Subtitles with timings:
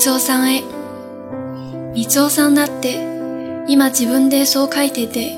[0.00, 0.62] つおさんへ。
[1.92, 2.94] みつおさんだって、
[3.68, 5.36] 今自分でそう書いてて、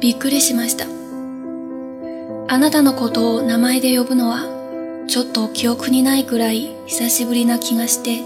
[0.00, 0.86] びっくりしました。
[2.48, 8.22] あなたのことを名前で呼ぶのは、ちょっと記憶にないくらい久しぶりな気がして、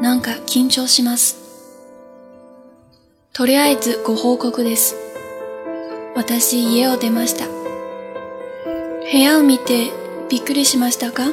[0.00, 1.38] なんか緊張します。
[3.32, 4.94] とりあえずご報告です。
[6.14, 7.46] 私家を出ました。
[9.10, 9.90] 部屋を見て
[10.30, 11.24] びっくりしましたか？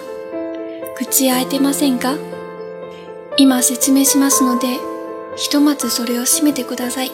[0.95, 2.15] 口開いてませんか？
[3.36, 4.78] 今説明しますので、
[5.36, 7.10] ひとまずそれを閉めてください。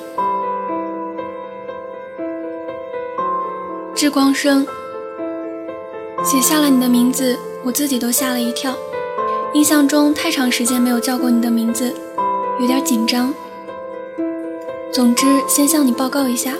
[3.94, 4.66] 志光生，
[6.24, 8.76] 写下了你的名字，我自己都吓了一跳。
[9.54, 11.94] 印象中太长时间没有叫过你的名字，
[12.60, 13.32] 有点紧张。
[14.92, 16.54] 总之，先向你报告一下，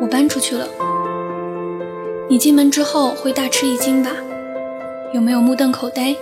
[0.00, 0.66] 我搬出去了。
[2.28, 4.10] 你进门之后会大吃一惊吧？
[5.12, 6.14] 有没有目瞪口呆？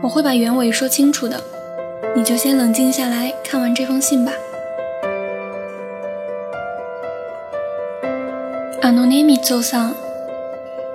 [0.00, 1.42] 我会把原委说清楚的，
[2.14, 4.32] 你就先冷静下来，看完这封信吧。
[8.80, 9.96] あのね、みつおさん。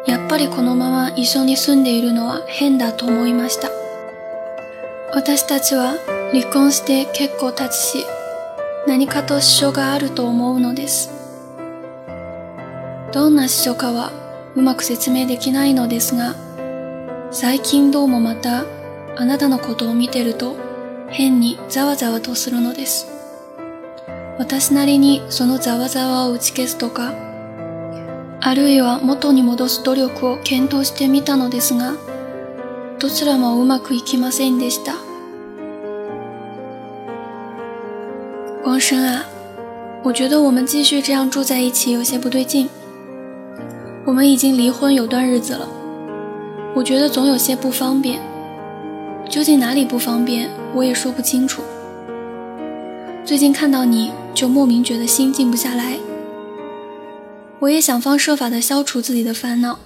[0.06, 3.70] やっぱりこのまま一緒に住んでいるのは変だと思いました。
[5.14, 5.96] 私たちは
[6.32, 8.06] 離婚して結構経つし、
[8.88, 11.12] 何かと支障があると思うのです。
[13.12, 14.12] どんな支障かは
[14.56, 16.36] うまく説明できないのですが、
[17.32, 18.64] 最近どうもまた
[19.16, 20.56] あなたのことを見てると
[21.10, 23.08] 変にざわざわとするのです。
[24.40, 27.14] 私なりにそのざわざわを打ち消すとか、
[28.42, 31.94] あるいは元に戻す努力を検討してみたのですが、
[33.00, 34.96] どちらもうまくいきませんでした。
[38.64, 39.26] 光生啊，
[40.04, 42.68] 我觉得我们继续这样住在一起有些不对劲。
[44.06, 45.68] 我们已经离婚有段日子了，
[46.76, 48.20] 我觉得总有些不方便。
[49.29, 51.63] 究竟哪里不方便，我也说不清楚。
[53.25, 55.99] 最近看到你就莫名觉得心静不下来。
[57.61, 59.79] 我也想方设法的消除自己的烦恼，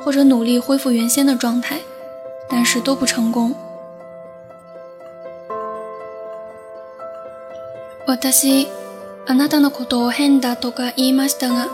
[0.00, 1.80] 或者努力恢复原先的状态，
[2.48, 3.54] 但是都不成功。
[8.06, 8.66] 私、
[9.26, 11.68] あなたのことを変だとか言いましたが、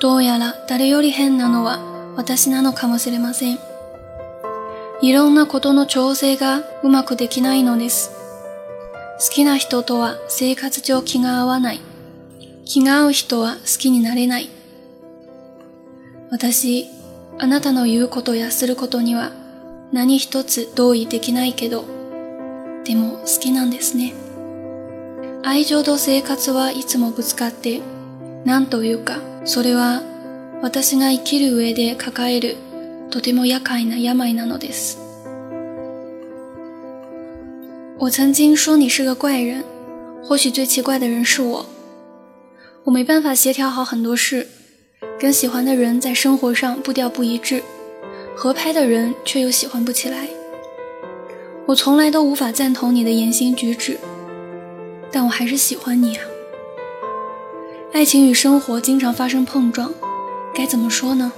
[0.00, 1.78] どうやら誰より変なのは
[2.16, 3.58] 私なのかもしれません。
[5.01, 8.11] いろんなことの調整がうまくできないのです。
[9.19, 11.79] 好きな人とは生活上気が合わない。
[12.65, 14.49] 気が合う人は好きになれない。
[16.31, 16.87] 私、
[17.37, 19.31] あなたの言うことやすることには
[19.93, 21.85] 何一つ同意できないけど、
[22.83, 24.13] でも好きなんですね。
[25.43, 27.81] 愛情と生活はいつもぶつかって、
[28.43, 30.01] なんというか、それは
[30.61, 32.57] 私が生きる上で抱える
[33.10, 34.98] とても厄介な病なのです。
[37.98, 39.64] 我曾经说你是个怪人，
[40.22, 41.66] 或许最奇怪的人是我。
[42.84, 44.48] 我没办法协调好很多事，
[45.18, 47.62] 跟喜欢的人在生活上步调不一致，
[48.36, 50.28] 合拍的人却又喜欢不起来。
[51.66, 53.96] 我从来都无法赞同你的言行举止，
[55.10, 56.24] 但我还是喜欢你啊。
[57.92, 59.94] 爱情与生活经常发生碰撞，
[60.52, 61.32] 该怎么说呢？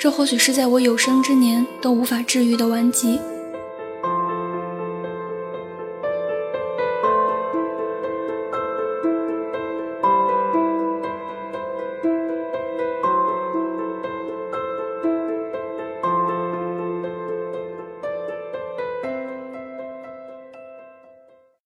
[0.00, 3.20] 这或许是在我有生之年都无法治愈的顽疾。